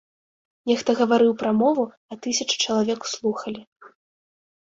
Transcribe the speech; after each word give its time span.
Нехта 0.69 0.93
гаварыў 1.01 1.35
прамову, 1.41 1.83
а 2.13 2.17
тысяча 2.27 2.55
чалавек 2.65 2.99
слухалі. 3.13 3.61